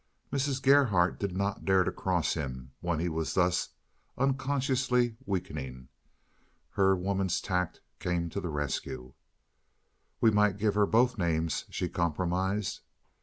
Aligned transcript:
Mrs. 0.33 0.63
Gerhardt 0.63 1.19
did 1.19 1.37
not 1.37 1.63
dare 1.63 1.85
cross 1.91 2.33
him 2.33 2.71
when 2.79 2.99
he 2.99 3.07
was 3.07 3.35
thus 3.35 3.69
unconsciously 4.17 5.15
weakening. 5.27 5.89
Her 6.71 6.95
woman's 6.97 7.39
tact 7.39 7.81
came 7.99 8.27
to 8.31 8.41
the 8.41 8.49
rescue. 8.49 9.13
"We 10.19 10.31
might 10.31 10.57
give 10.57 10.73
her 10.73 10.87
both 10.87 11.19
names," 11.19 11.65
she 11.69 11.87
compromised. 11.87 12.79